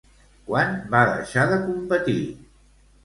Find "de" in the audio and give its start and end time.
1.53-1.59